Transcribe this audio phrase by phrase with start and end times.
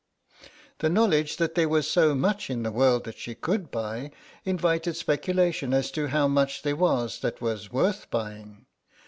[0.79, 4.09] The knowledge that there was so much in the world that she could buy,
[4.45, 8.65] invited speculation as to how much there was that was worth buying.